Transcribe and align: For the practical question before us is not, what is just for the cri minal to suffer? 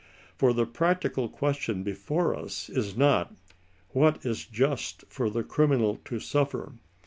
For 0.35 0.51
the 0.51 0.65
practical 0.65 1.29
question 1.29 1.83
before 1.83 2.35
us 2.35 2.69
is 2.71 2.97
not, 2.97 3.35
what 3.89 4.25
is 4.25 4.45
just 4.45 5.03
for 5.09 5.29
the 5.29 5.43
cri 5.43 5.67
minal 5.67 5.97
to 6.05 6.19
suffer? 6.19 6.73